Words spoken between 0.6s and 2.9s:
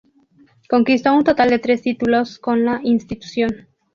Conquistó un total de tres títulos con la